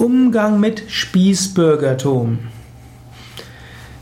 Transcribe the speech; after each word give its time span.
Umgang 0.00 0.60
mit 0.60 0.84
Spießbürgertum. 0.88 2.38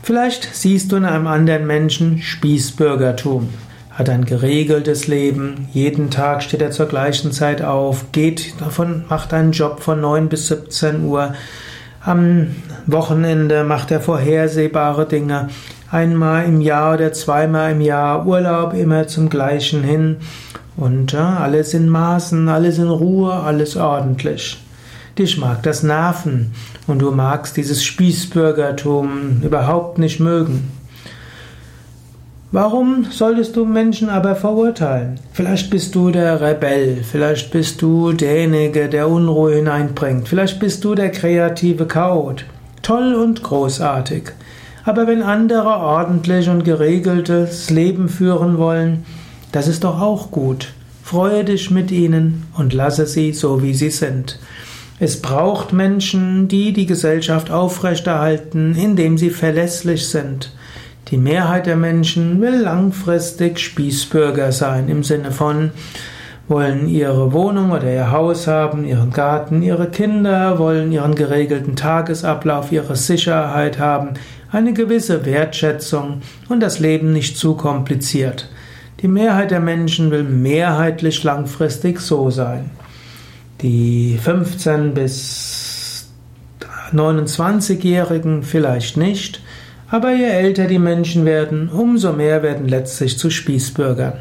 Vielleicht 0.01 0.55
siehst 0.55 0.93
du 0.93 0.95
in 0.95 1.03
einem 1.03 1.27
anderen 1.27 1.67
Menschen 1.67 2.21
Spießbürgertum. 2.21 3.49
Hat 3.91 4.07
ein 4.07 4.23
geregeltes 4.23 5.07
Leben, 5.07 5.67
jeden 5.73 6.09
Tag 6.09 6.41
steht 6.41 6.61
er 6.61 6.71
zur 6.71 6.85
gleichen 6.85 7.33
Zeit 7.33 7.61
auf, 7.61 8.13
geht 8.13 8.61
davon, 8.61 9.03
macht 9.09 9.33
einen 9.33 9.51
Job 9.51 9.81
von 9.81 9.99
9 9.99 10.29
bis 10.29 10.47
17 10.47 11.03
Uhr. 11.03 11.33
Am 11.99 12.55
Wochenende 12.85 13.65
macht 13.65 13.91
er 13.91 13.99
vorhersehbare 13.99 15.05
Dinge. 15.05 15.49
Einmal 15.91 16.45
im 16.45 16.61
Jahr 16.61 16.93
oder 16.93 17.11
zweimal 17.11 17.73
im 17.73 17.81
Jahr 17.81 18.25
Urlaub 18.25 18.73
immer 18.73 19.07
zum 19.07 19.29
gleichen 19.29 19.83
hin. 19.83 20.15
Und 20.77 21.11
ja, 21.11 21.39
alles 21.39 21.73
in 21.73 21.89
Maßen, 21.89 22.47
alles 22.47 22.77
in 22.77 22.87
Ruhe, 22.87 23.33
alles 23.33 23.75
ordentlich. 23.75 24.59
Dich 25.19 25.37
mag 25.37 25.63
das 25.63 25.83
Nerven 25.83 26.53
und 26.87 26.99
du 26.99 27.11
magst 27.11 27.57
dieses 27.57 27.83
Spießbürgertum 27.83 29.41
überhaupt 29.43 29.97
nicht 29.97 30.21
mögen. 30.21 30.71
Warum 32.53 33.03
solltest 33.11 33.57
du 33.57 33.65
Menschen 33.65 34.09
aber 34.09 34.37
verurteilen? 34.37 35.19
Vielleicht 35.33 35.69
bist 35.71 35.93
du 35.93 36.09
der 36.09 36.39
Rebell, 36.39 37.03
vielleicht 37.03 37.51
bist 37.51 37.81
du 37.81 38.13
derjenige, 38.13 38.87
der 38.87 39.09
Unruhe 39.09 39.55
hineinbringt, 39.55 40.29
vielleicht 40.29 40.57
bist 40.57 40.85
du 40.85 40.95
der 40.95 41.11
kreative 41.11 41.85
Chaot. 41.85 42.45
Toll 42.81 43.13
und 43.13 43.43
großartig. 43.43 44.31
Aber 44.85 45.05
wenn 45.05 45.21
andere 45.21 45.67
ordentlich 45.67 46.47
und 46.47 46.63
geregeltes 46.63 47.69
Leben 47.69 48.07
führen 48.07 48.57
wollen, 48.57 49.05
das 49.51 49.67
ist 49.67 49.83
doch 49.83 49.99
auch 49.99 50.31
gut. 50.31 50.69
Freue 51.03 51.43
dich 51.43 51.71
mit 51.71 51.91
ihnen 51.91 52.45
und 52.57 52.71
lasse 52.71 53.05
sie 53.05 53.33
so, 53.33 53.61
wie 53.61 53.73
sie 53.73 53.89
sind. 53.89 54.39
Es 55.01 55.21
braucht 55.21 55.71
Menschen, 55.71 56.49
die 56.49 56.73
die 56.73 56.85
Gesellschaft 56.85 57.51
aufrechterhalten, 57.51 58.75
indem 58.75 59.17
sie 59.17 59.29
verlässlich 59.29 60.09
sind. 60.09 60.51
Die 61.07 61.17
Mehrheit 61.17 61.67
der 61.67 61.77
Menschen 61.77 62.41
will 62.41 62.59
langfristig 62.59 63.59
Spießbürger 63.59 64.51
sein, 64.51 64.89
im 64.89 65.03
Sinne 65.03 65.31
von 65.31 65.71
wollen 66.49 66.89
ihre 66.89 67.31
Wohnung 67.31 67.71
oder 67.71 67.93
ihr 67.93 68.11
Haus 68.11 68.47
haben, 68.47 68.83
ihren 68.83 69.11
Garten, 69.11 69.61
ihre 69.61 69.87
Kinder, 69.87 70.57
wollen 70.57 70.91
ihren 70.91 71.15
geregelten 71.15 71.75
Tagesablauf, 71.75 72.71
ihre 72.71 72.95
Sicherheit 72.95 73.79
haben, 73.79 74.15
eine 74.51 74.73
gewisse 74.73 75.25
Wertschätzung 75.25 76.21
und 76.49 76.59
das 76.59 76.79
Leben 76.79 77.13
nicht 77.13 77.37
zu 77.37 77.55
kompliziert. 77.55 78.49
Die 79.01 79.07
Mehrheit 79.07 79.51
der 79.51 79.59
Menschen 79.59 80.11
will 80.11 80.23
mehrheitlich 80.23 81.23
langfristig 81.23 81.99
so 81.99 82.31
sein. 82.31 82.71
Die 83.61 84.17
15 84.23 84.93
bis 84.93 86.07
29-Jährigen 86.93 88.43
vielleicht 88.43 88.95
nicht, 88.95 89.41
aber 89.89 90.13
je 90.13 90.29
älter 90.29 90.67
die 90.67 90.79
Menschen 90.79 91.25
werden, 91.25 91.67
umso 91.69 92.13
mehr 92.13 92.41
werden 92.41 92.69
letztlich 92.69 93.17
zu 93.17 93.29
Spießbürgern. 93.29 94.13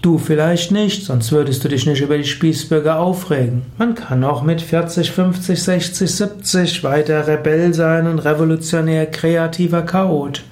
Du 0.00 0.16
vielleicht 0.16 0.72
nicht, 0.72 1.04
sonst 1.04 1.30
würdest 1.32 1.62
du 1.62 1.68
dich 1.68 1.84
nicht 1.84 2.00
über 2.00 2.16
die 2.16 2.24
Spießbürger 2.24 2.98
aufregen. 2.98 3.66
Man 3.76 3.94
kann 3.94 4.24
auch 4.24 4.42
mit 4.42 4.62
40, 4.62 5.10
50, 5.10 5.62
60, 5.62 6.10
70 6.10 6.84
weiter 6.84 7.26
Rebell 7.26 7.74
sein 7.74 8.06
und 8.06 8.20
revolutionär 8.20 9.04
kreativer 9.04 9.82
Chaot. 9.82 10.42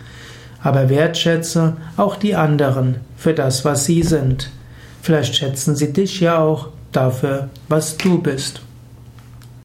Aber 0.63 0.91
wertschätze 0.91 1.79
auch 1.97 2.17
die 2.17 2.35
anderen 2.35 2.97
für 3.17 3.33
das, 3.33 3.65
was 3.65 3.87
sie 3.87 4.03
sind. 4.03 4.51
Vielleicht 5.01 5.37
schätzen 5.37 5.77
sie 5.77 5.95
dich 5.95 6.21
ja 6.21 6.39
auch 6.39 6.69
dafür, 6.93 7.51
was 7.69 7.97
du 7.97 8.19
bist. 8.19 8.63